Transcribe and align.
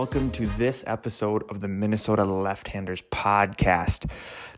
welcome 0.00 0.30
to 0.30 0.46
this 0.56 0.82
episode 0.86 1.44
of 1.50 1.60
the 1.60 1.68
Minnesota 1.68 2.24
Left 2.24 2.68
Handers 2.68 3.02
Podcast. 3.10 4.10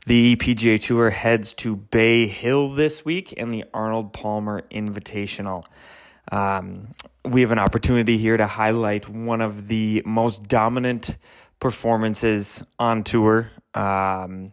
The 0.07 0.37
PGA 0.37 0.81
Tour 0.81 1.11
heads 1.11 1.53
to 1.55 1.75
Bay 1.75 2.29
Hill 2.29 2.71
this 2.71 3.05
week 3.05 3.35
and 3.37 3.53
the 3.53 3.65
Arnold 3.75 4.13
Palmer 4.13 4.63
Invitational. 4.71 5.65
Um, 6.31 6.95
we 7.25 7.41
have 7.41 7.51
an 7.51 7.59
opportunity 7.59 8.19
here 8.19 8.37
to 8.37 8.47
highlight 8.47 9.09
one 9.09 9.41
of 9.41 9.67
the 9.67 10.05
most 10.07 10.45
dominant 10.45 11.17
performances 11.59 12.63
on 12.79 13.03
tour. 13.03 13.51
Um, 13.75 14.53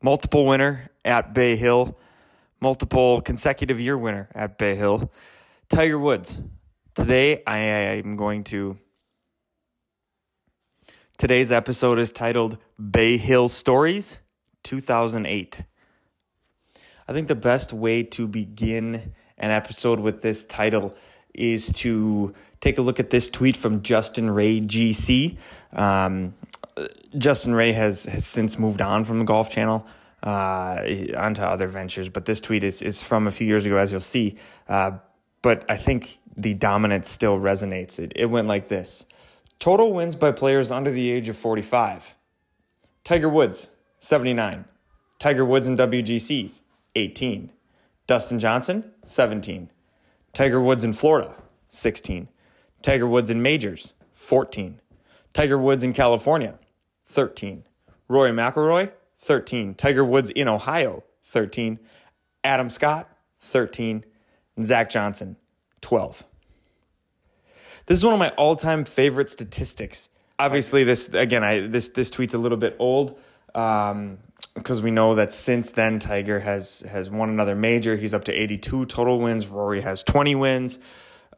multiple 0.00 0.46
winner 0.46 0.90
at 1.04 1.34
Bay 1.34 1.56
Hill, 1.56 1.94
multiple 2.58 3.20
consecutive 3.20 3.78
year 3.78 3.98
winner 3.98 4.30
at 4.34 4.56
Bay 4.56 4.76
Hill, 4.76 5.12
Tiger 5.68 5.98
Woods. 5.98 6.38
Today, 6.94 7.42
I 7.46 7.58
am 7.58 8.14
going 8.14 8.44
to 8.44 8.78
Today's 11.18 11.50
episode 11.50 11.98
is 11.98 12.12
titled 12.12 12.58
Bay 12.78 13.16
Hill 13.16 13.48
Stories 13.48 14.18
2008. 14.64 15.62
I 17.08 17.12
think 17.14 17.28
the 17.28 17.34
best 17.34 17.72
way 17.72 18.02
to 18.02 18.28
begin 18.28 19.14
an 19.38 19.50
episode 19.50 19.98
with 19.98 20.20
this 20.20 20.44
title 20.44 20.94
is 21.32 21.70
to 21.76 22.34
take 22.60 22.76
a 22.76 22.82
look 22.82 23.00
at 23.00 23.08
this 23.08 23.30
tweet 23.30 23.56
from 23.56 23.80
Justin 23.80 24.28
Ray 24.28 24.60
GC. 24.60 25.38
Um, 25.72 26.34
Justin 27.16 27.54
Ray 27.54 27.72
has, 27.72 28.04
has 28.04 28.26
since 28.26 28.58
moved 28.58 28.82
on 28.82 29.02
from 29.02 29.18
the 29.18 29.24
Golf 29.24 29.48
Channel 29.48 29.86
uh, 30.22 30.82
onto 31.16 31.40
other 31.40 31.66
ventures, 31.66 32.10
but 32.10 32.26
this 32.26 32.42
tweet 32.42 32.62
is, 32.62 32.82
is 32.82 33.02
from 33.02 33.26
a 33.26 33.30
few 33.30 33.46
years 33.46 33.64
ago, 33.64 33.78
as 33.78 33.90
you'll 33.90 34.02
see. 34.02 34.36
Uh, 34.68 34.98
but 35.40 35.64
I 35.70 35.78
think 35.78 36.18
the 36.36 36.52
dominance 36.52 37.08
still 37.08 37.38
resonates. 37.38 37.98
It, 37.98 38.12
it 38.14 38.26
went 38.26 38.48
like 38.48 38.68
this. 38.68 39.06
Total 39.58 39.92
wins 39.92 40.16
by 40.16 40.32
players 40.32 40.70
under 40.70 40.90
the 40.90 41.10
age 41.10 41.28
of 41.28 41.36
45. 41.36 42.14
Tiger 43.04 43.28
Woods, 43.28 43.70
79. 43.98 44.64
Tiger 45.18 45.44
Woods 45.44 45.66
in 45.66 45.76
WGCs, 45.76 46.60
18. 46.94 47.50
Dustin 48.06 48.38
Johnson, 48.38 48.92
17. 49.04 49.70
Tiger 50.32 50.60
Woods 50.60 50.84
in 50.84 50.92
Florida, 50.92 51.34
16. 51.68 52.28
Tiger 52.82 53.06
Woods 53.06 53.30
in 53.30 53.40
majors, 53.40 53.94
14. 54.12 54.80
Tiger 55.32 55.58
Woods 55.58 55.82
in 55.82 55.92
California, 55.92 56.58
13. 57.06 57.64
Rory 58.08 58.30
McIlroy, 58.30 58.92
13. 59.18 59.74
Tiger 59.74 60.04
Woods 60.04 60.30
in 60.30 60.48
Ohio, 60.48 61.02
13. 61.24 61.78
Adam 62.44 62.70
Scott, 62.70 63.08
13. 63.40 64.04
And 64.56 64.64
Zach 64.64 64.88
Johnson, 64.90 65.36
12. 65.80 66.24
This 67.86 67.98
is 67.98 68.04
one 68.04 68.14
of 68.14 68.18
my 68.18 68.30
all-time 68.30 68.84
favorite 68.84 69.30
statistics. 69.30 70.08
Obviously, 70.38 70.82
this 70.84 71.08
again, 71.08 71.44
I 71.44 71.66
this 71.66 71.88
this 71.90 72.10
tweet's 72.10 72.34
a 72.34 72.38
little 72.38 72.58
bit 72.58 72.76
old 72.78 73.18
um, 73.54 74.18
because 74.54 74.82
we 74.82 74.90
know 74.90 75.14
that 75.14 75.32
since 75.32 75.70
then 75.70 75.98
Tiger 76.00 76.40
has 76.40 76.80
has 76.80 77.08
won 77.08 77.30
another 77.30 77.54
major. 77.54 77.96
He's 77.96 78.12
up 78.12 78.24
to 78.24 78.32
82 78.32 78.86
total 78.86 79.18
wins. 79.20 79.46
Rory 79.46 79.80
has 79.80 80.02
20 80.02 80.34
wins, 80.34 80.78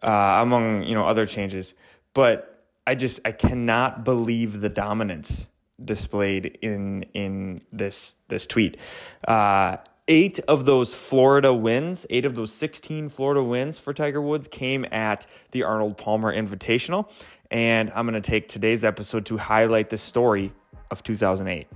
uh, 0.02 0.38
among 0.40 0.84
you 0.84 0.94
know 0.94 1.06
other 1.06 1.26
changes. 1.26 1.74
But 2.14 2.64
I 2.86 2.94
just 2.94 3.20
I 3.24 3.32
cannot 3.32 4.04
believe 4.04 4.60
the 4.60 4.70
dominance 4.70 5.46
displayed 5.84 6.58
in 6.62 7.02
in 7.14 7.60
this 7.70 8.16
this 8.28 8.46
tweet. 8.46 8.78
Uh, 9.26 9.76
eight 10.08 10.40
of 10.48 10.64
those 10.64 10.94
Florida 10.94 11.52
wins, 11.52 12.06
eight 12.08 12.24
of 12.24 12.34
those 12.34 12.52
16 12.52 13.10
Florida 13.10 13.44
wins 13.44 13.78
for 13.78 13.92
Tiger 13.92 14.22
Woods 14.22 14.48
came 14.48 14.86
at 14.90 15.26
the 15.52 15.62
Arnold 15.62 15.98
Palmer 15.98 16.34
Invitational. 16.34 17.08
And 17.50 17.92
I'm 17.94 18.06
going 18.06 18.20
to 18.20 18.30
take 18.30 18.48
today's 18.48 18.84
episode 18.84 19.26
to 19.26 19.36
highlight 19.36 19.90
the 19.90 19.98
story 19.98 20.52
of 20.90 21.02
2008. 21.02 21.66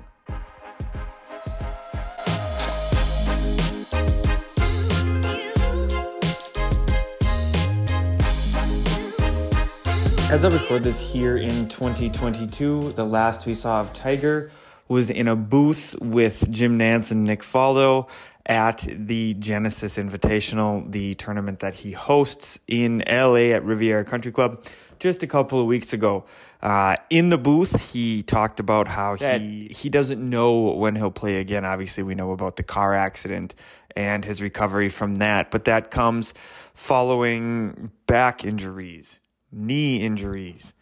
As 10.31 10.47
I 10.47 10.49
record 10.49 10.83
this 10.83 10.99
here 10.99 11.37
in 11.37 11.69
2022, 11.69 12.93
the 12.93 13.05
last 13.05 13.45
we 13.45 13.53
saw 13.53 13.83
of 13.83 13.93
Tiger 13.93 14.51
was 14.89 15.11
in 15.11 15.29
a 15.29 15.37
booth 15.37 15.95
with 16.01 16.51
Jim 16.51 16.79
Nantz 16.79 17.11
and 17.11 17.25
Nick 17.25 17.43
Faldo 17.43 18.09
at 18.45 18.87
the 18.91 19.35
Genesis 19.35 19.99
Invitational, 19.99 20.91
the 20.91 21.15
tournament 21.15 21.61
that 21.61 21.75
he 21.75 21.93
hosts 21.93 22.59
in 22.67 23.03
LA 23.09 23.55
at 23.55 23.65
Riviera 23.65 24.05
Country 24.05 24.33
Club 24.33 24.65
just 24.99 25.23
a 25.23 25.27
couple 25.27 25.61
of 25.61 25.67
weeks 25.67 25.93
ago. 25.93 26.25
Uh, 26.61 26.97
in 27.11 27.29
the 27.29 27.39
booth, 27.39 27.93
he 27.93 28.23
talked 28.23 28.61
about 28.61 28.87
how 28.87 29.17
he, 29.39 29.69
he 29.69 29.89
doesn't 29.89 30.29
know 30.29 30.73
when 30.73 30.95
he'll 30.95 31.11
play 31.11 31.41
again. 31.41 31.65
Obviously, 31.65 32.05
we 32.05 32.15
know 32.15 32.31
about 32.31 32.57
the 32.57 32.63
car 32.63 32.95
accident 32.95 33.55
and 33.97 34.25
his 34.25 34.41
recovery 34.41 34.89
from 34.89 35.17
that, 35.17 35.51
but 35.51 35.65
that 35.65 35.91
comes 35.91 36.35
following 36.75 37.91
back 38.07 38.45
injuries, 38.45 39.19
knee 39.51 39.97
injuries, 39.97 40.73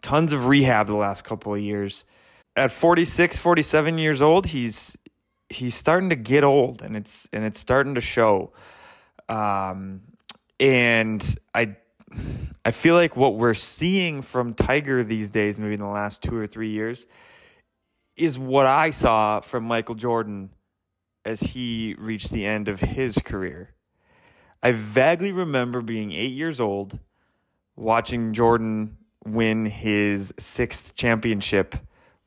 tons 0.00 0.32
of 0.32 0.46
rehab 0.46 0.86
the 0.86 0.94
last 0.94 1.24
couple 1.24 1.54
of 1.54 1.60
years 1.60 2.04
at 2.58 2.72
46, 2.72 3.38
47 3.38 3.98
years 3.98 4.20
old, 4.20 4.46
he's 4.46 4.96
he's 5.48 5.74
starting 5.74 6.10
to 6.10 6.16
get 6.16 6.44
old 6.44 6.82
and 6.82 6.94
it's 6.94 7.28
and 7.32 7.44
it's 7.44 7.58
starting 7.58 7.94
to 7.94 8.00
show. 8.00 8.52
Um, 9.28 10.02
and 10.60 11.36
I 11.54 11.76
I 12.64 12.70
feel 12.72 12.94
like 12.94 13.16
what 13.16 13.36
we're 13.36 13.54
seeing 13.54 14.22
from 14.22 14.54
Tiger 14.54 15.04
these 15.04 15.30
days, 15.30 15.58
maybe 15.58 15.74
in 15.74 15.80
the 15.80 15.86
last 15.86 16.22
two 16.22 16.36
or 16.36 16.46
three 16.46 16.70
years, 16.70 17.06
is 18.16 18.38
what 18.38 18.66
I 18.66 18.90
saw 18.90 19.40
from 19.40 19.64
Michael 19.64 19.94
Jordan 19.94 20.50
as 21.24 21.40
he 21.40 21.94
reached 21.98 22.30
the 22.30 22.44
end 22.44 22.68
of 22.68 22.80
his 22.80 23.18
career. 23.18 23.74
I 24.62 24.72
vaguely 24.72 25.30
remember 25.30 25.80
being 25.80 26.12
eight 26.12 26.32
years 26.32 26.60
old, 26.60 26.98
watching 27.76 28.32
Jordan 28.32 28.96
win 29.24 29.66
his 29.66 30.34
sixth 30.38 30.96
championship 30.96 31.76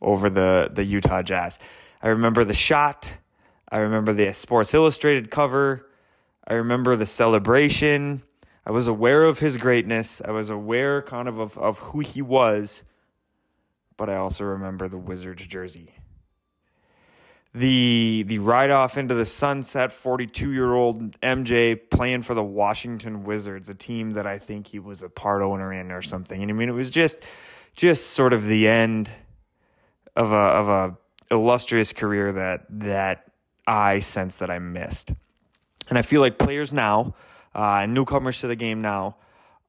over 0.01 0.29
the 0.29 0.69
the 0.73 0.83
Utah 0.83 1.21
Jazz. 1.21 1.59
I 2.01 2.09
remember 2.09 2.43
the 2.43 2.53
shot. 2.53 3.11
I 3.71 3.79
remember 3.79 4.13
the 4.13 4.33
Sports 4.33 4.73
Illustrated 4.73 5.31
cover. 5.31 5.87
I 6.47 6.55
remember 6.55 6.95
the 6.95 7.05
celebration. 7.05 8.23
I 8.65 8.71
was 8.71 8.87
aware 8.87 9.23
of 9.23 9.39
his 9.39 9.57
greatness. 9.57 10.21
I 10.23 10.31
was 10.31 10.49
aware 10.49 11.01
kind 11.01 11.27
of 11.27 11.39
of, 11.39 11.57
of 11.57 11.79
who 11.79 11.99
he 11.99 12.21
was, 12.21 12.83
but 13.97 14.09
I 14.09 14.15
also 14.15 14.43
remember 14.43 14.87
the 14.87 14.97
Wizards 14.97 15.45
jersey. 15.47 15.95
The 17.53 18.23
the 18.27 18.39
ride 18.39 18.71
off 18.71 18.97
into 18.97 19.13
the 19.13 19.25
sunset, 19.25 19.91
42 19.91 20.51
year 20.51 20.73
old 20.73 21.19
MJ 21.19 21.77
playing 21.89 22.21
for 22.21 22.33
the 22.33 22.43
Washington 22.43 23.23
Wizards, 23.23 23.67
a 23.67 23.75
team 23.75 24.11
that 24.11 24.25
I 24.25 24.37
think 24.37 24.67
he 24.67 24.79
was 24.79 25.03
a 25.03 25.09
part 25.09 25.41
owner 25.41 25.73
in 25.73 25.91
or 25.91 26.01
something. 26.01 26.41
And 26.41 26.49
I 26.49 26.53
mean, 26.53 26.69
it 26.69 26.73
was 26.73 26.89
just 26.89 27.23
just 27.75 28.11
sort 28.11 28.33
of 28.33 28.47
the 28.47 28.67
end 28.67 29.11
of 30.15 30.31
a 30.31 30.35
of 30.35 30.67
a 30.67 30.97
illustrious 31.31 31.93
career 31.93 32.33
that 32.33 32.65
that 32.69 33.31
I 33.65 33.99
sense 33.99 34.37
that 34.37 34.49
I 34.49 34.59
missed. 34.59 35.11
And 35.89 35.97
I 35.97 36.01
feel 36.01 36.21
like 36.21 36.37
players 36.37 36.73
now, 36.73 37.15
uh, 37.53 37.85
newcomers 37.85 38.39
to 38.41 38.47
the 38.47 38.55
game 38.55 38.81
now, 38.81 39.17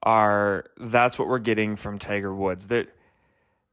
are 0.03 0.66
that's 0.78 1.19
what 1.19 1.28
we're 1.28 1.38
getting 1.38 1.76
from 1.76 1.98
Tiger 1.98 2.34
Woods. 2.34 2.66
There, 2.66 2.86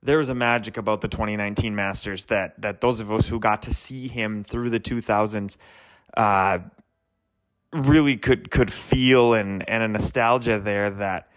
there 0.02 0.18
was 0.19 0.30
a 0.30 0.35
magic 0.35 0.78
about 0.78 1.02
the 1.02 1.07
2019 1.07 1.75
Masters 1.75 2.25
that 2.25 2.59
that 2.62 2.81
those 2.81 3.00
of 3.00 3.12
us 3.12 3.28
who 3.28 3.40
got 3.40 3.63
to 3.63 3.74
see 3.74 4.07
him 4.07 4.44
through 4.44 4.69
the 4.69 4.80
2000s 4.80 5.57
uh, 6.15 6.60
really 7.74 8.18
could 8.18 8.50
could 8.51 8.72
feel 8.72 9.33
and 9.33 9.68
and 9.68 9.83
a 9.83 9.88
nostalgia 9.88 10.60
there 10.60 10.89
that 10.89 11.30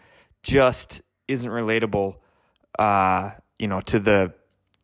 just 0.43 1.03
isn't 1.29 1.51
relatable. 1.51 2.17
Uh, 2.79 3.31
you 3.59 3.69
know, 3.69 3.81
to 3.81 3.99
the 3.99 4.33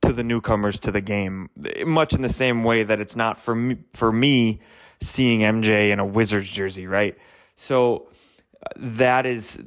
to 0.08 0.14
the 0.14 0.24
newcomers 0.24 0.80
to 0.80 0.90
the 0.90 1.02
game, 1.02 1.50
much 1.84 2.14
in 2.14 2.22
the 2.22 2.30
same 2.30 2.64
way 2.64 2.82
that 2.82 2.98
it's 2.98 3.14
not 3.14 3.38
for 3.38 3.54
me, 3.54 3.76
for 3.92 4.10
me 4.10 4.58
seeing 5.02 5.40
MJ 5.40 5.90
in 5.90 5.98
a 5.98 6.06
Wizards 6.06 6.48
jersey, 6.48 6.86
right? 6.86 7.14
So 7.56 8.08
that 8.76 9.26
is 9.26 9.62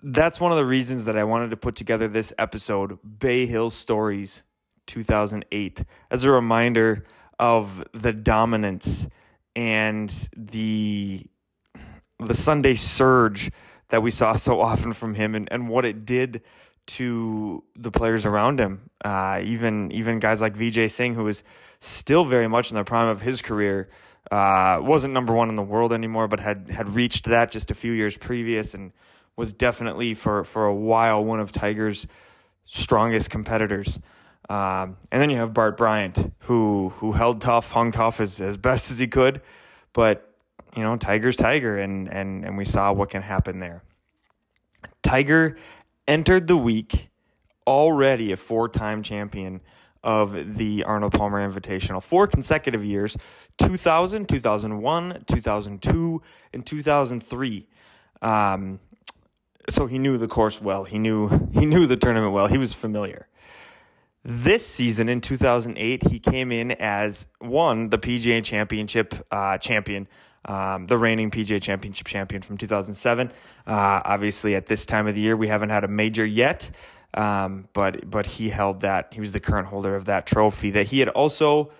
that's 0.00 0.40
one 0.40 0.52
of 0.52 0.58
the 0.58 0.64
reasons 0.64 1.06
that 1.06 1.18
I 1.18 1.24
wanted 1.24 1.50
to 1.50 1.56
put 1.56 1.74
together 1.74 2.06
this 2.06 2.32
episode, 2.38 2.98
Bay 3.18 3.46
Hill 3.46 3.68
Stories 3.68 4.44
2008, 4.86 5.82
as 6.08 6.22
a 6.22 6.30
reminder 6.30 7.04
of 7.40 7.84
the 7.92 8.12
dominance 8.12 9.08
and 9.56 10.28
the 10.36 11.26
the 12.20 12.34
Sunday 12.34 12.76
surge 12.76 13.50
that 13.88 14.02
we 14.02 14.12
saw 14.12 14.36
so 14.36 14.60
often 14.60 14.92
from 14.92 15.14
him 15.14 15.34
and, 15.34 15.48
and 15.50 15.68
what 15.68 15.84
it 15.84 16.04
did 16.04 16.42
to 16.88 17.62
the 17.76 17.90
players 17.90 18.26
around 18.26 18.58
him. 18.58 18.90
Uh, 19.04 19.40
even 19.44 19.92
even 19.92 20.18
guys 20.18 20.40
like 20.40 20.54
Vijay 20.54 20.90
Singh, 20.90 21.14
who 21.14 21.28
is 21.28 21.42
still 21.80 22.24
very 22.24 22.48
much 22.48 22.70
in 22.70 22.76
the 22.76 22.84
prime 22.84 23.08
of 23.08 23.20
his 23.20 23.42
career, 23.42 23.88
uh, 24.30 24.80
wasn't 24.82 25.14
number 25.14 25.32
one 25.32 25.48
in 25.48 25.54
the 25.54 25.62
world 25.62 25.92
anymore, 25.92 26.28
but 26.28 26.40
had 26.40 26.70
had 26.70 26.88
reached 26.88 27.26
that 27.26 27.50
just 27.50 27.70
a 27.70 27.74
few 27.74 27.92
years 27.92 28.16
previous, 28.16 28.74
and 28.74 28.92
was 29.36 29.52
definitely 29.52 30.14
for 30.14 30.44
for 30.44 30.66
a 30.66 30.74
while 30.74 31.24
one 31.24 31.40
of 31.40 31.52
Tiger's 31.52 32.06
strongest 32.64 33.30
competitors. 33.30 33.98
Um, 34.48 34.96
and 35.12 35.20
then 35.20 35.28
you 35.30 35.36
have 35.36 35.52
Bart 35.52 35.76
Bryant, 35.76 36.32
who 36.40 36.88
who 36.96 37.12
held 37.12 37.40
tough, 37.40 37.70
hung 37.70 37.90
tough 37.92 38.20
as, 38.20 38.40
as 38.40 38.56
best 38.56 38.90
as 38.90 38.98
he 38.98 39.06
could, 39.06 39.42
but 39.92 40.34
you 40.74 40.82
know, 40.82 40.96
Tiger's 40.96 41.36
Tiger, 41.36 41.78
and 41.78 42.08
and 42.08 42.44
and 42.44 42.56
we 42.56 42.64
saw 42.64 42.92
what 42.92 43.10
can 43.10 43.22
happen 43.22 43.60
there. 43.60 43.82
Tiger 45.02 45.56
entered 46.08 46.48
the 46.48 46.56
week 46.56 47.10
already 47.66 48.32
a 48.32 48.36
four-time 48.36 49.02
champion 49.02 49.60
of 50.02 50.56
the 50.56 50.84
Arnold 50.84 51.12
Palmer 51.12 51.46
Invitational. 51.46 52.02
Four 52.02 52.26
consecutive 52.26 52.84
years 52.84 53.16
2000, 53.58 54.28
2001, 54.28 55.24
2002, 55.26 56.22
and 56.52 56.66
2003. 56.66 57.68
Um, 58.22 58.80
so 59.68 59.86
he 59.86 59.98
knew 59.98 60.16
the 60.16 60.28
course 60.28 60.60
well. 60.60 60.84
He 60.84 60.98
knew 60.98 61.28
he 61.52 61.66
knew 61.66 61.86
the 61.86 61.96
tournament 61.96 62.32
well. 62.32 62.46
He 62.46 62.58
was 62.58 62.74
familiar. 62.74 63.28
This 64.24 64.66
season 64.66 65.08
in 65.08 65.20
2008, 65.20 66.08
he 66.08 66.18
came 66.18 66.52
in 66.52 66.72
as 66.72 67.28
one 67.38 67.90
the 67.90 67.98
PGA 67.98 68.42
Championship 68.42 69.14
uh, 69.30 69.58
champion, 69.58 70.08
um, 70.44 70.86
the 70.86 70.96
reigning 70.96 71.30
PGA 71.30 71.60
Championship 71.60 72.06
champion 72.06 72.42
from 72.42 72.56
2007. 72.56 73.32
Uh, 73.66 73.70
obviously, 74.04 74.54
at 74.54 74.66
this 74.66 74.86
time 74.86 75.06
of 75.06 75.14
the 75.14 75.20
year, 75.20 75.36
we 75.36 75.48
haven't 75.48 75.70
had 75.70 75.84
a 75.84 75.88
major 75.88 76.24
yet. 76.24 76.70
Um, 77.14 77.68
but 77.72 78.08
but 78.08 78.26
he 78.26 78.50
held 78.50 78.80
that. 78.82 79.12
He 79.14 79.20
was 79.20 79.32
the 79.32 79.40
current 79.40 79.68
holder 79.68 79.96
of 79.96 80.04
that 80.06 80.26
trophy. 80.26 80.70
That 80.70 80.88
he 80.88 81.00
had 81.00 81.08
also 81.08 81.72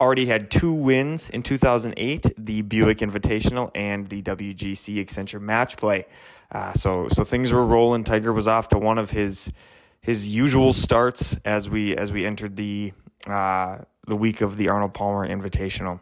already 0.00 0.26
had 0.26 0.50
two 0.50 0.72
wins 0.72 1.30
in 1.30 1.44
2008, 1.44 2.32
the 2.36 2.62
Buick 2.62 2.98
Invitational 2.98 3.70
and 3.72 4.08
the 4.08 4.20
WGC 4.22 4.96
Accenture 4.96 5.40
Match 5.40 5.76
Play. 5.76 6.06
Uh, 6.50 6.72
so 6.72 7.06
so 7.08 7.22
things 7.22 7.52
were 7.52 7.64
rolling. 7.64 8.02
Tiger 8.02 8.32
was 8.32 8.48
off 8.48 8.68
to 8.68 8.78
one 8.78 8.98
of 8.98 9.10
his 9.10 9.50
his 10.00 10.28
usual 10.28 10.72
starts 10.72 11.36
as 11.44 11.70
we 11.70 11.96
as 11.96 12.10
we 12.10 12.26
entered 12.26 12.56
the 12.56 12.92
uh, 13.28 13.78
the 14.08 14.16
week 14.16 14.40
of 14.40 14.56
the 14.56 14.68
Arnold 14.68 14.94
Palmer 14.94 15.26
Invitational. 15.26 16.00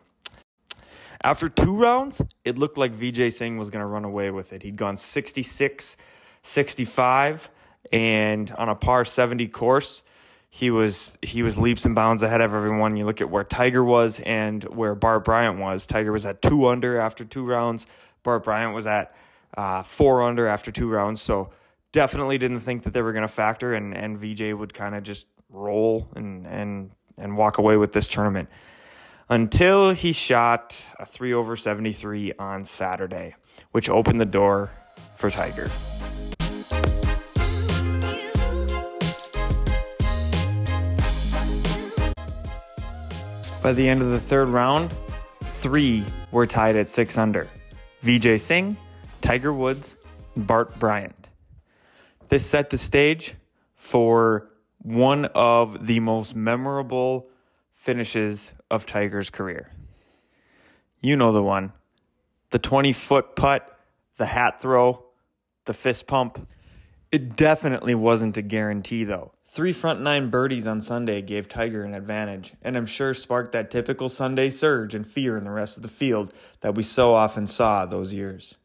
After 1.22 1.48
two 1.48 1.76
rounds, 1.76 2.22
it 2.44 2.58
looked 2.58 2.78
like 2.78 2.94
Vijay 2.94 3.32
Singh 3.32 3.58
was 3.58 3.68
going 3.70 3.82
to 3.82 3.86
run 3.86 4.04
away 4.04 4.30
with 4.30 4.52
it. 4.52 4.62
He'd 4.62 4.76
gone 4.76 4.96
66, 4.96 5.96
65 6.42 7.50
and 7.92 8.50
on 8.52 8.68
a 8.68 8.74
par 8.74 9.04
70 9.04 9.48
course 9.48 10.02
he 10.50 10.70
was 10.70 11.16
he 11.22 11.42
was 11.44 11.56
leaps 11.56 11.84
and 11.84 11.94
bounds 11.94 12.24
ahead 12.24 12.40
of 12.40 12.52
everyone. 12.52 12.96
You 12.96 13.06
look 13.06 13.20
at 13.20 13.30
where 13.30 13.44
tiger 13.44 13.84
was 13.84 14.20
and 14.20 14.62
where 14.64 14.96
bart 14.96 15.24
bryant 15.24 15.60
was. 15.60 15.86
Tiger 15.86 16.10
was 16.10 16.26
at 16.26 16.42
two 16.42 16.66
under 16.66 17.00
after 17.00 17.24
two 17.24 17.46
rounds. 17.46 17.86
Bart 18.24 18.42
bryant 18.42 18.74
was 18.74 18.86
at 18.88 19.14
uh, 19.56 19.84
four 19.84 20.22
under 20.22 20.48
after 20.48 20.72
two 20.72 20.88
rounds. 20.88 21.22
So 21.22 21.50
definitely 21.92 22.36
didn't 22.36 22.60
think 22.60 22.82
that 22.82 22.92
they 22.92 23.00
were 23.00 23.12
going 23.12 23.22
to 23.22 23.28
factor 23.28 23.74
and 23.74 23.96
and 23.96 24.20
Vijay 24.20 24.56
would 24.56 24.74
kind 24.74 24.96
of 24.96 25.04
just 25.04 25.26
roll 25.48 26.08
and 26.16 26.46
and 26.48 26.90
and 27.16 27.36
walk 27.36 27.58
away 27.58 27.76
with 27.76 27.92
this 27.92 28.08
tournament 28.08 28.48
until 29.30 29.92
he 29.92 30.12
shot 30.12 30.84
a 30.98 31.06
3 31.06 31.32
over 31.32 31.56
73 31.56 32.34
on 32.38 32.64
saturday 32.64 33.34
which 33.70 33.88
opened 33.88 34.20
the 34.20 34.26
door 34.26 34.70
for 35.16 35.30
tiger 35.30 35.70
By 43.62 43.74
the 43.74 43.90
end 43.90 44.00
of 44.00 44.08
the 44.08 44.18
third 44.18 44.48
round, 44.48 44.90
three 45.42 46.06
were 46.30 46.46
tied 46.46 46.76
at 46.76 46.88
six 46.88 47.18
under 47.18 47.46
Vijay 48.02 48.40
Singh, 48.40 48.74
Tiger 49.20 49.52
Woods, 49.52 49.96
Bart 50.34 50.78
Bryant. 50.78 51.28
This 52.30 52.44
set 52.46 52.70
the 52.70 52.78
stage 52.78 53.34
for 53.76 54.50
one 54.78 55.26
of 55.26 55.86
the 55.86 56.00
most 56.00 56.34
memorable 56.34 57.28
finishes 57.74 58.52
of 58.70 58.86
Tiger's 58.86 59.30
career. 59.30 59.70
You 61.00 61.16
know 61.16 61.32
the 61.32 61.42
one 61.42 61.72
the 62.50 62.58
20 62.58 62.92
foot 62.92 63.36
putt, 63.36 63.78
the 64.16 64.26
hat 64.26 64.60
throw, 64.60 65.04
the 65.64 65.72
fist 65.72 66.06
pump. 66.06 66.48
It 67.12 67.36
definitely 67.36 67.94
wasn't 67.94 68.36
a 68.36 68.42
guarantee, 68.42 69.04
though. 69.04 69.32
Three 69.46 69.72
front 69.72 70.00
nine 70.00 70.30
birdies 70.30 70.66
on 70.66 70.80
Sunday 70.80 71.22
gave 71.22 71.48
Tiger 71.48 71.82
an 71.82 71.94
advantage, 71.94 72.54
and 72.62 72.76
I'm 72.76 72.86
sure 72.86 73.14
sparked 73.14 73.52
that 73.52 73.70
typical 73.70 74.08
Sunday 74.08 74.50
surge 74.50 74.94
and 74.94 75.06
fear 75.06 75.36
in 75.36 75.44
the 75.44 75.50
rest 75.50 75.76
of 75.76 75.82
the 75.82 75.88
field 75.88 76.32
that 76.60 76.76
we 76.76 76.84
so 76.84 77.14
often 77.14 77.48
saw 77.48 77.84
those 77.84 78.12
years. 78.12 78.56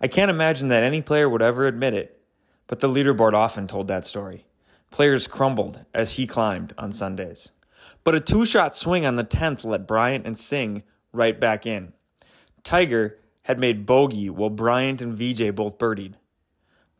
I 0.00 0.08
can't 0.08 0.30
imagine 0.30 0.68
that 0.68 0.82
any 0.82 1.00
player 1.00 1.28
would 1.28 1.42
ever 1.42 1.66
admit 1.66 1.94
it, 1.94 2.20
but 2.66 2.80
the 2.80 2.88
leaderboard 2.88 3.34
often 3.34 3.66
told 3.68 3.86
that 3.88 4.04
story. 4.04 4.46
Players 4.90 5.28
crumbled 5.28 5.84
as 5.94 6.14
he 6.14 6.26
climbed 6.26 6.74
on 6.76 6.92
Sundays. 6.92 7.50
But 8.06 8.14
a 8.14 8.20
two 8.20 8.46
shot 8.46 8.76
swing 8.76 9.04
on 9.04 9.16
the 9.16 9.24
10th 9.24 9.64
let 9.64 9.88
Bryant 9.88 10.28
and 10.28 10.38
Singh 10.38 10.84
right 11.12 11.40
back 11.40 11.66
in. 11.66 11.92
Tiger 12.62 13.18
had 13.42 13.58
made 13.58 13.84
bogey 13.84 14.30
while 14.30 14.48
Bryant 14.48 15.02
and 15.02 15.18
Vijay 15.18 15.52
both 15.52 15.76
birdied. 15.76 16.14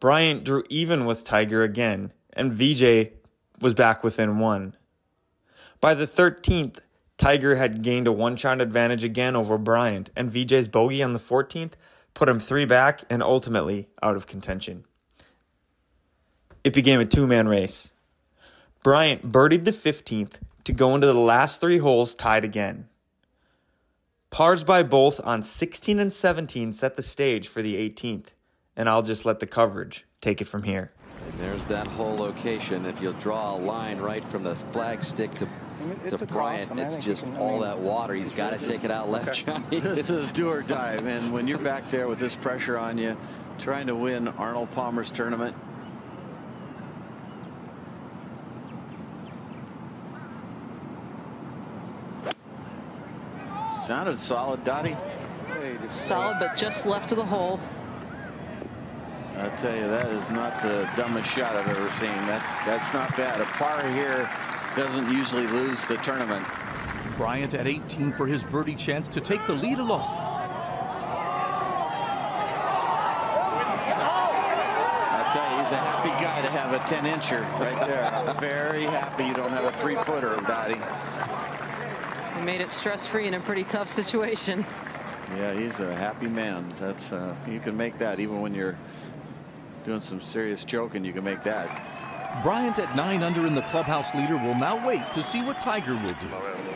Bryant 0.00 0.42
drew 0.42 0.64
even 0.68 1.04
with 1.04 1.22
Tiger 1.22 1.62
again, 1.62 2.12
and 2.32 2.50
Vijay 2.50 3.12
was 3.60 3.72
back 3.72 4.02
within 4.02 4.40
one. 4.40 4.74
By 5.80 5.94
the 5.94 6.08
13th, 6.08 6.80
Tiger 7.16 7.54
had 7.54 7.82
gained 7.82 8.08
a 8.08 8.12
one 8.12 8.34
shot 8.34 8.60
advantage 8.60 9.04
again 9.04 9.36
over 9.36 9.58
Bryant, 9.58 10.10
and 10.16 10.28
Vijay's 10.28 10.66
bogey 10.66 11.04
on 11.04 11.12
the 11.12 11.20
14th 11.20 11.74
put 12.14 12.28
him 12.28 12.40
three 12.40 12.64
back 12.64 13.04
and 13.08 13.22
ultimately 13.22 13.88
out 14.02 14.16
of 14.16 14.26
contention. 14.26 14.82
It 16.64 16.72
became 16.72 16.98
a 16.98 17.06
two 17.06 17.28
man 17.28 17.46
race. 17.46 17.92
Bryant 18.82 19.30
birdied 19.30 19.64
the 19.64 19.70
15th 19.70 20.40
to 20.66 20.72
go 20.72 20.96
into 20.96 21.06
the 21.06 21.14
last 21.14 21.60
three 21.60 21.78
holes 21.78 22.16
tied 22.16 22.44
again. 22.44 22.88
Pars 24.30 24.64
by 24.64 24.82
both 24.82 25.20
on 25.24 25.42
16 25.44 26.00
and 26.00 26.12
17 26.12 26.72
set 26.72 26.96
the 26.96 27.02
stage 27.04 27.46
for 27.46 27.62
the 27.62 27.76
18th, 27.76 28.26
and 28.74 28.88
I'll 28.88 29.02
just 29.02 29.24
let 29.24 29.38
the 29.38 29.46
coverage 29.46 30.04
take 30.20 30.40
it 30.40 30.48
from 30.48 30.64
here. 30.64 30.90
And 31.24 31.38
there's 31.38 31.64
that 31.66 31.86
hole 31.86 32.16
location. 32.16 32.84
If 32.84 33.00
you'll 33.00 33.12
draw 33.14 33.54
a 33.54 33.58
line 33.58 33.98
right 33.98 34.24
from 34.24 34.42
the 34.42 34.56
flag 34.56 35.04
stick 35.04 35.30
to, 35.36 35.46
I 35.46 35.84
mean, 35.84 36.10
to 36.10 36.26
Bryant, 36.26 36.72
cross, 36.72 36.96
it's 36.96 37.04
just 37.04 37.22
can, 37.22 37.36
all 37.36 37.52
mean, 37.52 37.60
that 37.60 37.78
water. 37.78 38.14
He's 38.14 38.30
got 38.30 38.58
to 38.58 38.58
take 38.58 38.82
it 38.82 38.90
out 38.90 39.08
left, 39.08 39.46
Johnny. 39.46 39.78
this 39.80 40.10
is 40.10 40.28
do 40.30 40.48
or 40.48 40.62
die, 40.62 40.94
and 40.94 41.32
when 41.32 41.46
you're 41.46 41.58
back 41.58 41.88
there 41.92 42.08
with 42.08 42.18
this 42.18 42.34
pressure 42.34 42.76
on 42.76 42.98
you, 42.98 43.16
trying 43.58 43.86
to 43.86 43.94
win 43.94 44.26
Arnold 44.26 44.72
Palmer's 44.72 45.12
tournament, 45.12 45.54
Sounded 53.86 54.20
solid, 54.20 54.64
Dottie. 54.64 54.96
Solid, 55.88 56.38
but 56.40 56.56
just 56.56 56.86
left 56.86 57.12
of 57.12 57.18
the 57.18 57.24
hole. 57.24 57.60
I 59.38 59.48
tell 59.50 59.76
you, 59.76 59.86
that 59.86 60.08
is 60.08 60.28
not 60.30 60.60
the 60.60 60.90
dumbest 60.96 61.30
shot 61.30 61.54
I've 61.54 61.68
ever 61.68 61.88
seen. 61.92 62.08
That 62.26 62.42
That's 62.66 62.92
not 62.92 63.16
bad. 63.16 63.40
A 63.40 63.44
par 63.44 63.86
here 63.90 64.28
doesn't 64.74 65.08
usually 65.12 65.46
lose 65.46 65.84
the 65.84 65.98
tournament. 65.98 66.44
Bryant 67.16 67.54
at 67.54 67.68
18 67.68 68.12
for 68.14 68.26
his 68.26 68.42
birdie 68.42 68.74
chance 68.74 69.08
to 69.10 69.20
take 69.20 69.46
the 69.46 69.52
lead 69.52 69.78
along. 69.78 70.02
I 75.12 75.30
tell 75.32 75.48
you, 75.48 75.62
he's 75.62 75.70
a 75.70 75.76
happy 75.76 76.08
guy 76.24 76.42
to 76.42 76.50
have 76.50 76.72
a 76.72 76.80
10-incher 76.80 77.48
right 77.60 77.86
there. 77.86 78.34
Very 78.40 78.82
happy 78.82 79.26
you 79.26 79.34
don't 79.34 79.52
have 79.52 79.62
a 79.62 79.78
three-footer, 79.78 80.38
Dottie. 80.38 80.80
He 82.36 82.42
made 82.42 82.60
it 82.60 82.70
stress-free 82.70 83.26
in 83.26 83.34
a 83.34 83.40
pretty 83.40 83.64
tough 83.64 83.90
situation. 83.90 84.64
Yeah, 85.36 85.54
he's 85.54 85.80
a 85.80 85.94
happy 85.94 86.28
man. 86.28 86.72
That's 86.78 87.12
uh, 87.12 87.34
you 87.48 87.60
can 87.60 87.76
make 87.76 87.98
that 87.98 88.20
even 88.20 88.40
when 88.40 88.54
you're 88.54 88.78
doing 89.84 90.00
some 90.00 90.20
serious 90.20 90.64
choking, 90.64 91.04
you 91.04 91.12
can 91.12 91.24
make 91.24 91.42
that. 91.44 92.42
Bryant 92.42 92.78
at 92.78 92.94
nine 92.94 93.22
under 93.22 93.46
in 93.46 93.54
the 93.54 93.62
clubhouse 93.62 94.14
leader 94.14 94.36
will 94.36 94.54
now 94.54 94.86
wait 94.86 95.12
to 95.12 95.22
see 95.22 95.42
what 95.42 95.60
Tiger 95.60 95.94
will 95.94 96.16
do. 96.20 96.28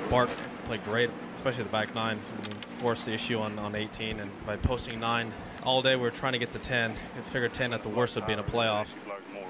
Bart 0.08 0.30
played 0.64 0.82
great, 0.84 1.10
especially 1.36 1.64
the 1.64 1.70
back 1.70 1.94
nine. 1.94 2.18
I 2.18 2.48
mean, 2.48 2.56
forced 2.80 3.04
the 3.04 3.12
issue 3.12 3.38
on, 3.38 3.58
on 3.58 3.74
18, 3.74 4.20
and 4.20 4.30
by 4.46 4.56
posting 4.56 4.98
nine 4.98 5.32
all 5.62 5.82
day, 5.82 5.94
we 5.96 6.08
are 6.08 6.10
trying 6.10 6.32
to 6.32 6.38
get 6.38 6.50
to 6.52 6.58
10. 6.58 6.92
I 6.92 7.30
figured 7.30 7.52
10 7.52 7.74
at 7.74 7.82
the 7.82 7.90
worst 7.90 8.16
would 8.16 8.26
be 8.26 8.32
in 8.32 8.38
a 8.38 8.44
playoff. 8.44 8.88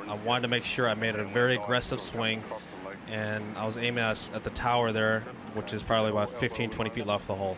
I 0.09 0.15
wanted 0.15 0.43
to 0.43 0.49
make 0.49 0.65
sure 0.65 0.89
I 0.89 0.95
made 0.95 1.15
a 1.15 1.25
very 1.25 1.55
aggressive 1.55 2.01
swing, 2.01 2.43
and 3.09 3.57
I 3.57 3.67
was 3.67 3.77
aiming 3.77 4.05
at, 4.05 4.29
at 4.35 4.45
the 4.45 4.51
tower 4.51 4.93
there, 4.93 5.25
which 5.55 5.73
is 5.73 5.83
probably 5.83 6.11
about 6.11 6.31
15, 6.39 6.71
20 6.71 6.91
feet 6.91 7.07
left 7.07 7.23
of 7.23 7.29
the 7.29 7.35
hole 7.35 7.57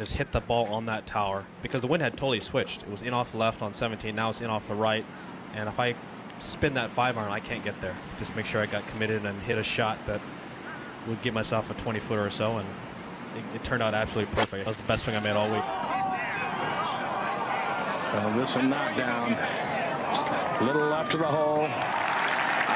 just 0.00 0.14
hit 0.14 0.32
the 0.32 0.40
ball 0.40 0.66
on 0.72 0.86
that 0.86 1.06
tower 1.06 1.44
because 1.62 1.82
the 1.82 1.86
wind 1.86 2.02
had 2.02 2.14
totally 2.14 2.40
switched. 2.40 2.82
It 2.82 2.90
was 2.90 3.02
in 3.02 3.12
off 3.12 3.32
the 3.32 3.38
left 3.38 3.60
on 3.60 3.74
17, 3.74 4.14
now 4.14 4.30
it's 4.30 4.40
in 4.40 4.48
off 4.48 4.66
the 4.66 4.74
right. 4.74 5.04
And 5.54 5.68
if 5.68 5.78
I 5.78 5.94
spin 6.38 6.72
that 6.74 6.90
five 6.90 7.18
iron, 7.18 7.30
I 7.30 7.38
can't 7.38 7.62
get 7.62 7.78
there. 7.82 7.94
Just 8.18 8.34
make 8.34 8.46
sure 8.46 8.62
I 8.62 8.66
got 8.66 8.86
committed 8.88 9.26
and 9.26 9.38
hit 9.42 9.58
a 9.58 9.62
shot 9.62 9.98
that 10.06 10.22
would 11.06 11.20
give 11.20 11.34
myself 11.34 11.70
a 11.70 11.74
20 11.74 12.00
footer 12.00 12.24
or 12.24 12.30
so. 12.30 12.56
And 12.56 12.66
it, 13.36 13.56
it 13.56 13.64
turned 13.64 13.82
out 13.82 13.92
absolutely 13.92 14.34
perfect. 14.34 14.64
That 14.64 14.68
was 14.68 14.78
the 14.78 14.84
best 14.84 15.04
swing 15.04 15.16
I 15.16 15.20
made 15.20 15.36
all 15.36 15.50
week. 15.50 15.64
Well, 18.14 18.38
this. 18.38 18.56
A 18.56 18.62
little 20.64 20.88
left 20.88 21.12
of 21.12 21.20
the 21.20 21.26
hole. 21.26 21.68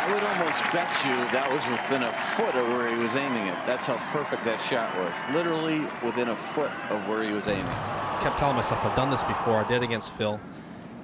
I 0.04 0.06
I 0.06 0.12
would 0.12 0.23
almost 0.23 0.61
bet 0.70 0.90
you 1.02 1.16
that 1.32 1.50
was 1.50 1.66
within 1.66 2.02
a 2.02 2.12
foot 2.12 2.54
of 2.54 2.68
where 2.68 2.94
he 2.94 3.02
was 3.02 3.16
aiming 3.16 3.46
it. 3.46 3.56
That's 3.64 3.87
how 3.87 3.96
perfect 4.12 4.44
that 4.44 4.61
shot 4.61 4.94
was. 4.99 5.14
Literally 5.34 5.80
within 6.04 6.28
a 6.28 6.37
foot 6.37 6.70
of 6.90 7.08
where 7.08 7.23
he 7.23 7.32
was 7.32 7.49
aiming. 7.49 7.64
I 7.64 8.20
kept 8.23 8.38
telling 8.38 8.54
myself 8.54 8.84
I've 8.84 8.94
done 8.94 9.08
this 9.08 9.23
before. 9.23 9.64
I 9.64 9.66
did 9.66 9.82
against 9.82 10.11
Phil, 10.12 10.38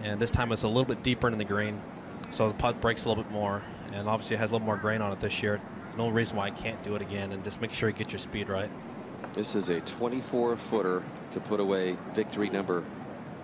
and 0.03 0.21
this 0.21 0.31
time 0.31 0.53
it's 0.53 0.65
a 0.65 0.69
little 0.69 0.85
bit 0.85 1.03
deeper 1.03 1.29
in 1.29 1.39
the 1.39 1.47
green, 1.47 1.81
so 2.29 2.49
the 2.49 2.55
putt 2.55 2.83
breaks 2.83 3.07
a 3.07 3.09
little 3.09 3.25
bit 3.25 3.33
more, 3.33 3.63
and 3.95 4.07
obviously 4.07 4.37
it 4.37 4.41
has 4.41 4.51
a 4.51 4.53
little 4.53 4.67
more 4.67 4.77
grain 4.77 5.01
on 5.01 5.13
it 5.13 5.21
this 5.21 5.43
year. 5.43 5.63
No 5.97 6.11
reason 6.11 6.37
why 6.37 6.49
I 6.49 6.51
can't 6.51 6.83
do 6.83 6.95
it 6.95 7.01
again, 7.01 7.33
and 7.33 7.43
just 7.43 7.63
make 7.63 7.73
sure 7.73 7.89
you 7.89 7.95
get 7.95 8.13
your 8.13 8.19
speed 8.19 8.51
right. 8.51 8.71
This 9.33 9.55
is 9.55 9.71
a 9.71 9.81
24 9.81 10.59
footer 10.59 11.03
to 11.31 11.41
put 11.41 11.59
away 11.59 11.97
victory 12.13 12.51
number 12.51 12.85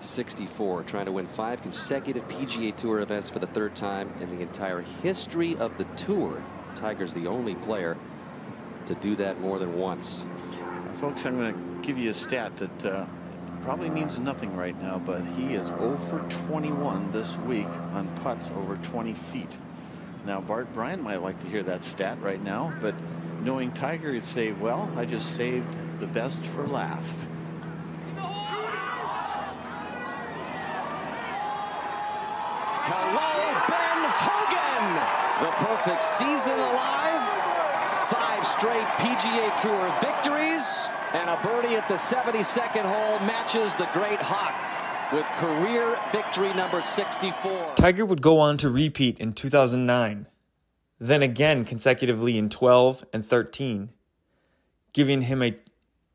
64, 0.04 0.82
trying 0.84 1.06
to 1.06 1.12
win 1.12 1.26
five 1.26 1.62
consecutive 1.62 2.26
PGA 2.28 2.74
Tour 2.74 3.00
events 3.00 3.30
for 3.30 3.38
the 3.38 3.46
third 3.46 3.74
time 3.74 4.12
in 4.20 4.36
the 4.36 4.42
entire 4.42 4.80
history 5.02 5.56
of 5.56 5.76
the 5.78 5.84
tour. 5.96 6.42
Tiger's 6.74 7.12
the 7.12 7.26
only 7.26 7.54
player 7.54 7.96
to 8.86 8.94
do 8.96 9.16
that 9.16 9.40
more 9.40 9.58
than 9.58 9.76
once. 9.76 10.26
Folks, 10.94 11.26
I'm 11.26 11.36
going 11.36 11.54
to 11.54 11.86
give 11.86 11.98
you 11.98 12.10
a 12.10 12.14
stat 12.14 12.56
that 12.56 12.84
uh, 12.84 13.06
probably 13.62 13.90
means 13.90 14.18
nothing 14.18 14.56
right 14.56 14.80
now, 14.80 14.98
but 14.98 15.24
he 15.24 15.54
is 15.54 15.66
0 15.66 15.98
for 16.08 16.20
21 16.46 17.12
this 17.12 17.36
week 17.38 17.66
on 17.92 18.08
putts 18.22 18.50
over 18.50 18.76
20 18.76 19.14
feet. 19.14 19.58
Now, 20.24 20.40
Bart 20.40 20.72
Bryant 20.72 21.02
might 21.02 21.22
like 21.22 21.40
to 21.40 21.46
hear 21.46 21.62
that 21.64 21.84
stat 21.84 22.20
right 22.20 22.42
now, 22.42 22.72
but 22.80 22.94
knowing 23.42 23.72
Tiger, 23.72 24.12
he'd 24.12 24.24
say, 24.24 24.52
well, 24.52 24.90
I 24.96 25.04
just 25.04 25.36
saved 25.36 25.76
the 26.00 26.06
best 26.06 26.44
for 26.44 26.66
last. 26.66 27.26
Hello, 32.86 33.34
Ben 33.66 34.00
Hogan. 34.14 34.94
The 35.42 35.50
perfect 35.66 36.04
season 36.04 36.54
alive. 36.54 37.26
Five 38.08 38.46
straight 38.46 38.86
PGA 39.02 39.56
Tour 39.60 39.92
victories. 40.00 40.88
And 41.12 41.28
a 41.28 41.36
birdie 41.42 41.74
at 41.74 41.88
the 41.88 41.96
72nd 41.96 42.82
hole 42.82 43.18
matches 43.26 43.74
the 43.74 43.88
great 43.92 44.20
Hawk 44.22 44.54
with 45.12 45.24
career 45.40 45.98
victory 46.12 46.52
number 46.52 46.80
64. 46.80 47.72
Tiger 47.74 48.06
would 48.06 48.22
go 48.22 48.38
on 48.38 48.56
to 48.58 48.70
repeat 48.70 49.18
in 49.18 49.32
2009, 49.32 50.26
then 51.00 51.22
again 51.22 51.64
consecutively 51.64 52.38
in 52.38 52.48
12 52.48 53.04
and 53.12 53.26
13, 53.26 53.90
giving 54.92 55.22
him 55.22 55.42
a 55.42 55.56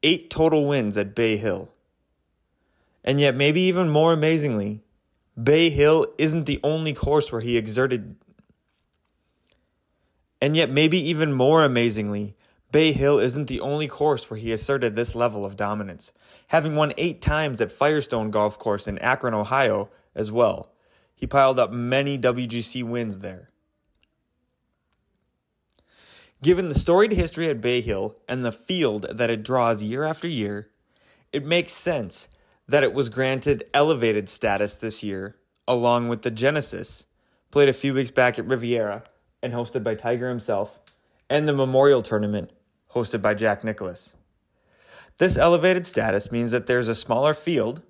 eight 0.03 0.29
total 0.29 0.69
wins 0.69 0.97
at 0.97 1.15
Bay 1.15 1.35
Hill. 1.35 1.67
And 3.03 3.19
yet, 3.19 3.35
maybe 3.35 3.59
even 3.59 3.89
more 3.89 4.13
amazingly, 4.13 4.83
Bay 5.41 5.69
Hill 5.69 6.07
isn't 6.17 6.45
the 6.45 6.59
only 6.63 6.93
course 6.93 7.31
where 7.31 7.41
he 7.41 7.57
exerted. 7.57 8.15
And 10.41 10.55
yet, 10.55 10.69
maybe 10.69 10.97
even 10.97 11.33
more 11.33 11.63
amazingly, 11.63 12.35
Bay 12.71 12.91
Hill 12.91 13.19
isn't 13.19 13.47
the 13.47 13.59
only 13.59 13.87
course 13.87 14.29
where 14.29 14.39
he 14.39 14.51
asserted 14.51 14.95
this 14.95 15.15
level 15.15 15.45
of 15.45 15.55
dominance, 15.55 16.11
having 16.47 16.75
won 16.75 16.93
eight 16.97 17.21
times 17.21 17.61
at 17.61 17.71
Firestone 17.71 18.31
Golf 18.31 18.57
Course 18.57 18.87
in 18.87 18.97
Akron, 18.99 19.33
Ohio, 19.33 19.89
as 20.15 20.31
well. 20.31 20.73
He 21.15 21.27
piled 21.27 21.59
up 21.59 21.71
many 21.71 22.17
WGC 22.17 22.83
wins 22.83 23.19
there. 23.19 23.49
Given 26.41 26.69
the 26.69 26.75
storied 26.75 27.11
history 27.11 27.49
at 27.49 27.61
Bay 27.61 27.81
Hill 27.81 28.15
and 28.27 28.43
the 28.43 28.51
field 28.51 29.05
that 29.11 29.29
it 29.29 29.43
draws 29.43 29.83
year 29.83 30.03
after 30.03 30.27
year, 30.27 30.69
it 31.31 31.45
makes 31.45 31.71
sense 31.71 32.27
that 32.71 32.83
it 32.85 32.93
was 32.93 33.09
granted 33.09 33.65
elevated 33.73 34.29
status 34.29 34.75
this 34.75 35.03
year, 35.03 35.35
along 35.67 36.07
with 36.07 36.21
the 36.21 36.31
Genesis, 36.31 37.05
played 37.51 37.67
a 37.67 37.73
few 37.73 37.93
weeks 37.93 38.11
back 38.11 38.39
at 38.39 38.47
Riviera 38.47 39.03
and 39.43 39.51
hosted 39.51 39.83
by 39.83 39.93
Tiger 39.93 40.29
himself, 40.29 40.79
and 41.29 41.49
the 41.49 41.53
Memorial 41.53 42.01
Tournament, 42.01 42.49
hosted 42.93 43.21
by 43.21 43.33
Jack 43.33 43.65
Nicklaus. 43.65 44.15
This 45.17 45.37
elevated 45.37 45.85
status 45.85 46.31
means 46.31 46.51
that 46.51 46.65
there's 46.65 46.87
a 46.87 46.95
smaller 46.95 47.33
field. 47.33 47.81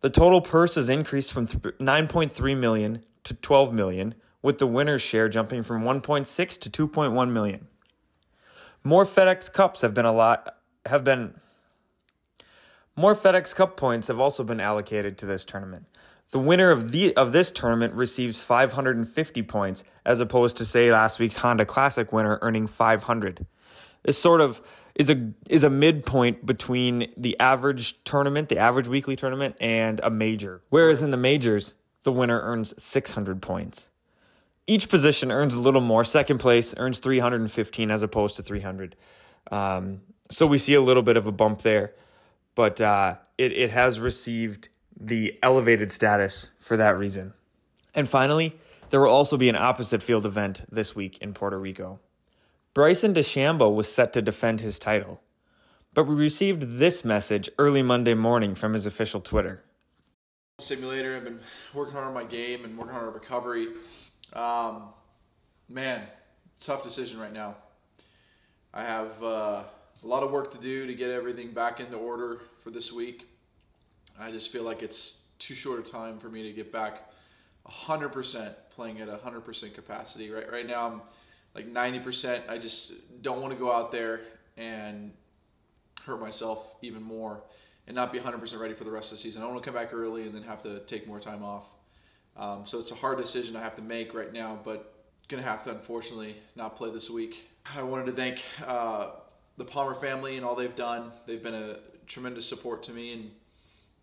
The 0.00 0.10
total 0.10 0.40
purse 0.40 0.76
is 0.76 0.88
increased 0.88 1.32
from 1.32 1.46
9.3 1.46 2.56
million 2.58 3.02
to 3.22 3.34
12 3.34 3.72
million, 3.72 4.14
with 4.42 4.58
the 4.58 4.66
winner's 4.66 5.02
share 5.02 5.28
jumping 5.28 5.62
from 5.62 5.84
1.6 5.84 6.60
to 6.60 6.88
2.1 6.88 7.30
million. 7.30 7.68
More 8.82 9.04
FedEx 9.04 9.52
Cups 9.52 9.82
have 9.82 9.94
been 9.94 10.04
a 10.04 10.12
lot 10.12 10.56
have 10.86 11.04
been 11.04 11.34
more 12.98 13.14
FedEx 13.14 13.54
Cup 13.54 13.76
points 13.76 14.08
have 14.08 14.18
also 14.18 14.42
been 14.42 14.58
allocated 14.58 15.16
to 15.18 15.26
this 15.26 15.44
tournament. 15.44 15.86
The 16.32 16.40
winner 16.40 16.70
of 16.70 16.90
the 16.90 17.16
of 17.16 17.32
this 17.32 17.52
tournament 17.52 17.94
receives 17.94 18.42
550 18.42 19.42
points 19.44 19.84
as 20.04 20.18
opposed 20.18 20.56
to 20.56 20.64
say 20.64 20.90
last 20.90 21.20
week's 21.20 21.36
Honda 21.36 21.64
Classic 21.64 22.12
winner 22.12 22.40
earning 22.42 22.66
500. 22.66 23.46
This 24.02 24.18
sort 24.18 24.40
of 24.40 24.60
is 24.96 25.10
a 25.10 25.30
is 25.48 25.62
a 25.62 25.70
midpoint 25.70 26.44
between 26.44 27.12
the 27.16 27.38
average 27.38 28.02
tournament, 28.02 28.48
the 28.48 28.58
average 28.58 28.88
weekly 28.88 29.14
tournament 29.14 29.54
and 29.60 30.00
a 30.02 30.10
major. 30.10 30.60
Whereas 30.68 31.00
in 31.00 31.12
the 31.12 31.16
majors, 31.16 31.74
the 32.02 32.12
winner 32.12 32.40
earns 32.40 32.74
600 32.82 33.40
points. 33.40 33.90
Each 34.66 34.88
position 34.88 35.30
earns 35.30 35.54
a 35.54 35.60
little 35.60 35.80
more. 35.80 36.02
Second 36.02 36.38
place 36.38 36.74
earns 36.76 36.98
315 36.98 37.92
as 37.92 38.02
opposed 38.02 38.34
to 38.36 38.42
300. 38.42 38.96
Um, 39.52 40.00
so 40.30 40.48
we 40.48 40.58
see 40.58 40.74
a 40.74 40.80
little 40.82 41.04
bit 41.04 41.16
of 41.16 41.28
a 41.28 41.32
bump 41.32 41.62
there 41.62 41.94
but 42.58 42.80
uh, 42.80 43.14
it, 43.38 43.52
it 43.52 43.70
has 43.70 44.00
received 44.00 44.68
the 44.98 45.38
elevated 45.44 45.92
status 45.92 46.50
for 46.58 46.76
that 46.76 46.98
reason. 46.98 47.32
And 47.94 48.08
finally, 48.08 48.58
there 48.90 48.98
will 48.98 49.12
also 49.12 49.36
be 49.36 49.48
an 49.48 49.54
opposite 49.54 50.02
field 50.02 50.26
event 50.26 50.64
this 50.68 50.96
week 50.96 51.18
in 51.18 51.34
Puerto 51.34 51.56
Rico. 51.56 52.00
Bryson 52.74 53.14
DeChambeau 53.14 53.72
was 53.72 53.86
set 53.86 54.12
to 54.14 54.20
defend 54.20 54.60
his 54.60 54.80
title, 54.80 55.20
but 55.94 56.08
we 56.08 56.16
received 56.16 56.80
this 56.80 57.04
message 57.04 57.48
early 57.60 57.80
Monday 57.80 58.14
morning 58.14 58.56
from 58.56 58.72
his 58.72 58.86
official 58.86 59.20
Twitter. 59.20 59.62
Simulator, 60.58 61.16
I've 61.16 61.22
been 61.22 61.38
working 61.72 61.94
hard 61.94 62.08
on 62.08 62.14
my 62.14 62.24
game 62.24 62.64
and 62.64 62.76
working 62.76 62.92
hard 62.92 63.06
on 63.06 63.14
recovery. 63.14 63.68
Um, 64.32 64.88
man, 65.68 66.08
tough 66.58 66.82
decision 66.82 67.20
right 67.20 67.32
now. 67.32 67.54
I 68.74 68.82
have 68.82 69.22
uh, 69.22 69.62
a 70.02 70.06
lot 70.06 70.22
of 70.22 70.30
work 70.30 70.52
to 70.52 70.58
do 70.58 70.86
to 70.86 70.94
get 70.94 71.10
everything 71.10 71.52
back 71.52 71.80
into 71.80 71.96
order 71.96 72.40
for 72.62 72.70
this 72.70 72.92
week. 72.92 73.28
I 74.18 74.30
just 74.30 74.50
feel 74.50 74.62
like 74.62 74.82
it's 74.82 75.18
too 75.38 75.54
short 75.54 75.86
a 75.86 75.90
time 75.90 76.18
for 76.18 76.28
me 76.28 76.42
to 76.42 76.52
get 76.52 76.72
back 76.72 77.10
100% 77.68 78.54
playing 78.74 79.00
at 79.00 79.08
100% 79.08 79.74
capacity. 79.74 80.30
Right, 80.30 80.50
right 80.50 80.66
now 80.66 80.86
I'm 80.86 81.02
like 81.54 81.72
90%. 81.72 82.48
I 82.48 82.58
just 82.58 82.92
don't 83.22 83.40
want 83.40 83.52
to 83.52 83.58
go 83.58 83.72
out 83.72 83.92
there 83.92 84.20
and 84.56 85.12
hurt 86.04 86.20
myself 86.20 86.66
even 86.82 87.02
more 87.02 87.42
and 87.86 87.94
not 87.94 88.12
be 88.12 88.18
100% 88.18 88.58
ready 88.58 88.74
for 88.74 88.84
the 88.84 88.90
rest 88.90 89.12
of 89.12 89.18
the 89.18 89.22
season. 89.22 89.42
I 89.42 89.44
don't 89.44 89.54
want 89.54 89.64
to 89.64 89.70
come 89.70 89.80
back 89.80 89.92
early 89.94 90.26
and 90.26 90.34
then 90.34 90.42
have 90.42 90.62
to 90.62 90.80
take 90.80 91.06
more 91.06 91.20
time 91.20 91.42
off. 91.42 91.64
Um, 92.36 92.62
so 92.66 92.78
it's 92.78 92.90
a 92.92 92.94
hard 92.94 93.18
decision 93.18 93.56
I 93.56 93.62
have 93.62 93.76
to 93.76 93.82
make 93.82 94.14
right 94.14 94.32
now, 94.32 94.58
but 94.64 94.94
gonna 95.28 95.42
have 95.42 95.62
to 95.64 95.70
unfortunately 95.70 96.36
not 96.56 96.76
play 96.76 96.90
this 96.90 97.10
week. 97.10 97.48
I 97.74 97.82
wanted 97.82 98.06
to 98.06 98.12
thank 98.12 98.38
uh, 98.66 99.10
the 99.58 99.64
Palmer 99.64 99.96
family 99.96 100.36
and 100.36 100.46
all 100.46 100.54
they've 100.54 100.76
done. 100.76 101.10
They've 101.26 101.42
been 101.42 101.54
a 101.54 101.78
tremendous 102.06 102.46
support 102.46 102.82
to 102.84 102.92
me 102.92 103.12
in 103.12 103.30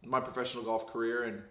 my 0.04 0.20
professional 0.20 0.64
golf 0.64 0.88
career. 0.88 1.24
And 1.24 1.42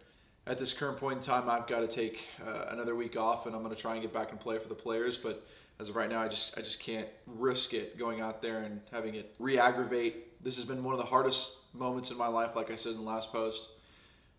at 0.47 0.59
this 0.59 0.73
current 0.75 0.99
point 0.99 1.19
in 1.19 1.25
time, 1.25 1.49
I've 1.49 1.67
got 1.67 1.81
to 1.81 1.89
take 1.89 2.29
uh, 2.47 2.67
another 2.69 2.95
week 2.95 3.17
off, 3.17 3.47
and 3.47 3.57
I'm 3.57 3.63
going 3.63 3.75
to 3.75 3.81
try 3.81 3.95
and 3.95 4.03
get 4.03 4.13
back 4.13 4.31
and 4.31 4.39
play 4.39 4.59
for 4.59 4.69
the 4.69 4.75
players. 4.75 5.17
But 5.17 5.45
as 5.81 5.89
of 5.89 5.97
right 5.97 6.09
now, 6.09 6.23
I 6.23 6.29
just 6.29 6.57
I 6.57 6.61
just 6.61 6.79
can't 6.79 7.09
risk 7.27 7.73
it 7.73 7.99
going 7.99 8.21
out 8.21 8.43
there 8.43 8.59
and 8.59 8.81
having 8.93 9.15
it 9.15 9.35
re-aggravate. 9.39 10.45
This 10.45 10.57
has 10.57 10.67
been 10.67 10.85
one 10.85 10.95
of 10.95 10.99
the 10.99 11.07
hardest 11.07 11.51
moments 11.73 12.11
in 12.11 12.19
my 12.19 12.29
life, 12.29 12.51
like 12.55 12.71
I 12.71 12.77
said 12.77 12.93
in 12.93 12.99
the 12.99 13.03
last 13.03 13.33
post, 13.33 13.71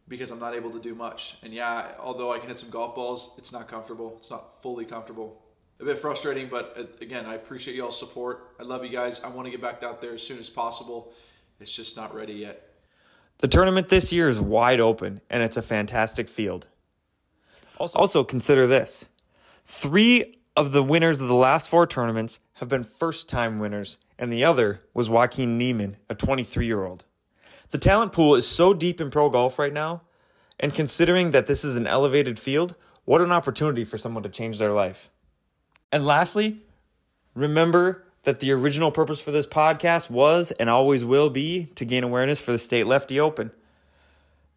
because 0.08 0.30
I'm 0.30 0.40
not 0.40 0.54
able 0.54 0.70
to 0.70 0.80
do 0.80 0.94
much. 0.94 1.38
And 1.42 1.52
yeah, 1.52 1.94
although 2.00 2.32
I 2.32 2.38
can 2.38 2.48
hit 2.48 2.60
some 2.60 2.70
golf 2.70 2.96
balls, 2.96 3.32
it's 3.40 3.52
not 3.52 3.68
comfortable. 3.68 4.16
It's 4.20 4.30
not 4.30 4.62
fully 4.62 4.86
comfortable 4.86 5.42
a 5.80 5.86
bit 5.86 6.00
frustrating, 6.00 6.48
but 6.50 6.76
uh, 6.78 6.84
again, 7.02 7.26
I 7.26 7.36
appreciate 7.36 7.76
y'all's 7.76 8.00
support. 8.00 8.56
I 8.60 8.64
love 8.64 8.84
you 8.84 8.90
guys. 8.90 9.22
I 9.24 9.28
want 9.28 9.46
to 9.46 9.52
get 9.52 9.62
back 9.62 9.84
out 9.84 10.02
there 10.02 10.14
as 10.14 10.24
soon 10.24 10.40
as 10.40 10.50
possible. 10.50 11.14
It's 11.60 11.72
just 11.72 11.96
not 11.96 12.14
ready 12.14 12.34
yet. 12.34 12.70
The 13.40 13.48
tournament 13.48 13.90
this 13.90 14.14
year 14.14 14.30
is 14.30 14.40
wide 14.40 14.80
open, 14.80 15.22
and 15.30 15.44
it's 15.44 15.58
a 15.58 15.62
fantastic 15.62 16.30
field. 16.30 16.68
Also, 17.78 18.00
also 18.00 18.24
consider 18.24 18.66
this 18.68 19.06
three 19.66 20.36
of 20.56 20.72
the 20.72 20.84
winners 20.84 21.20
of 21.20 21.28
the 21.28 21.36
last 21.36 21.70
four 21.70 21.86
tournaments 21.86 22.40
have 22.54 22.70
been 22.70 22.84
first 22.84 23.28
time 23.28 23.60
winners, 23.60 23.98
and 24.18 24.32
the 24.32 24.44
other 24.44 24.80
was 24.94 25.10
Joaquin 25.10 25.58
Niemann, 25.58 25.98
a 26.10 26.16
23 26.16 26.66
year 26.66 26.86
old. 26.86 27.04
The 27.72 27.78
talent 27.78 28.14
pool 28.14 28.36
is 28.36 28.48
so 28.48 28.74
deep 28.74 29.02
in 29.02 29.12
pro 29.12 29.30
golf 29.30 29.60
right 29.60 29.74
now, 29.74 30.04
and 30.58 30.74
considering 30.74 31.32
that 31.32 31.48
this 31.48 31.66
is 31.66 31.76
an 31.76 31.88
elevated 31.88 32.40
field, 32.40 32.76
what 33.04 33.20
an 33.20 33.32
opportunity 33.32 33.84
for 33.84 33.98
someone 33.98 34.24
to 34.24 34.30
change 34.30 34.58
their 34.58 34.72
life. 34.72 35.10
And 35.92 36.06
lastly, 36.06 36.62
remember 37.34 38.04
that 38.24 38.40
the 38.40 38.52
original 38.52 38.92
purpose 38.92 39.22
for 39.22 39.32
this 39.32 39.48
podcast 39.48 40.10
was 40.10 40.52
and 40.52 40.70
always 40.70 41.06
will 41.06 41.30
be 41.30 41.66
to 41.76 41.86
gain 41.86 42.04
awareness 42.04 42.42
for 42.42 42.52
the 42.52 42.58
State 42.58 42.88
Lefty 42.88 43.20
Open. 43.20 43.52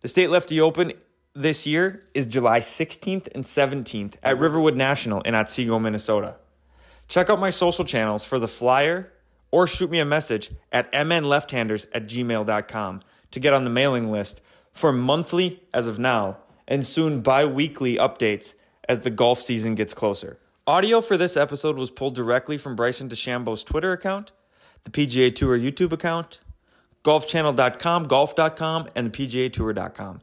The 0.00 0.08
State 0.08 0.30
Lefty 0.30 0.60
Open 0.60 0.92
this 1.34 1.66
year 1.66 2.02
is 2.14 2.26
July 2.26 2.60
16th 2.60 3.28
and 3.34 3.44
17th 3.44 4.14
at 4.22 4.38
Riverwood 4.38 4.76
National 4.76 5.20
in 5.20 5.34
Otsego, 5.34 5.78
Minnesota. 5.78 6.36
Check 7.06 7.30
out 7.30 7.38
my 7.38 7.50
social 7.50 7.84
channels 7.84 8.24
for 8.24 8.38
the 8.38 8.48
flyer 8.48 9.12
or 9.50 9.66
shoot 9.66 9.90
me 9.90 9.98
a 9.98 10.04
message 10.04 10.50
at 10.72 10.90
mnlefthanders 10.92 11.86
at 11.94 12.06
gmail.com 12.06 13.00
to 13.30 13.40
get 13.40 13.54
on 13.54 13.64
the 13.64 13.70
mailing 13.70 14.10
list 14.10 14.40
for 14.72 14.92
monthly, 14.92 15.62
as 15.72 15.86
of 15.86 15.98
now, 15.98 16.38
and 16.66 16.86
soon 16.86 17.20
bi 17.20 17.44
weekly 17.44 17.96
updates 17.96 18.54
as 18.88 19.00
the 19.00 19.10
golf 19.10 19.40
season 19.40 19.74
gets 19.74 19.94
closer. 19.94 20.38
Audio 20.68 21.00
for 21.00 21.16
this 21.16 21.34
episode 21.34 21.78
was 21.78 21.90
pulled 21.90 22.14
directly 22.14 22.58
from 22.58 22.76
Bryson 22.76 23.08
DeChambeau's 23.08 23.64
Twitter 23.64 23.92
account, 23.92 24.32
the 24.84 24.90
PGA 24.90 25.34
Tour 25.34 25.58
YouTube 25.58 25.92
account, 25.92 26.40
golfchannel.com, 27.04 28.04
golf.com, 28.04 28.86
and 28.94 29.10
the 29.10 29.10
PGA 29.10 29.50
Tour.com. 29.50 30.20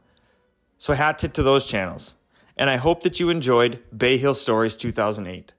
So 0.78 0.94
hat 0.94 1.18
tip 1.18 1.32
to 1.32 1.42
those 1.42 1.66
channels. 1.66 2.14
And 2.56 2.70
I 2.70 2.76
hope 2.76 3.02
that 3.02 3.18
you 3.18 3.28
enjoyed 3.28 3.82
Bay 3.94 4.18
Hill 4.18 4.34
Stories 4.34 4.76
2008. 4.76 5.52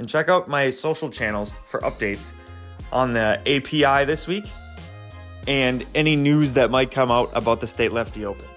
And 0.00 0.08
check 0.08 0.28
out 0.28 0.48
my 0.48 0.70
social 0.70 1.08
channels 1.08 1.54
for 1.68 1.78
updates 1.82 2.32
on 2.90 3.12
the 3.12 3.38
API 3.46 4.06
this 4.06 4.26
week 4.26 4.50
and 5.46 5.86
any 5.94 6.16
news 6.16 6.54
that 6.54 6.68
might 6.68 6.90
come 6.90 7.12
out 7.12 7.30
about 7.34 7.60
the 7.60 7.68
State 7.68 7.92
Lefty 7.92 8.24
Open. 8.24 8.48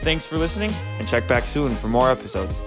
Thanks 0.00 0.26
for 0.26 0.36
listening 0.36 0.72
and 0.98 1.06
check 1.06 1.28
back 1.28 1.44
soon 1.44 1.76
for 1.76 1.86
more 1.86 2.10
episodes. 2.10 2.58